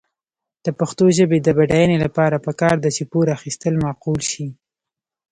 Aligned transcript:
د 0.65 0.67
پښتو 0.79 1.05
ژبې 1.17 1.37
د 1.41 1.49
بډاینې 1.57 1.97
لپاره 2.05 2.43
پکار 2.45 2.75
ده 2.83 2.89
چې 2.95 3.03
پور 3.11 3.27
اخیستل 3.37 3.73
معقول 3.83 4.21
شي. 4.31 4.47